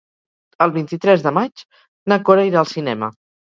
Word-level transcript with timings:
El 0.65 0.73
vint-i-tres 0.77 1.27
de 1.27 1.35
maig 1.39 1.63
na 2.15 2.19
Cora 2.31 2.49
irà 2.51 2.63
al 2.65 2.73
cinema. 2.75 3.15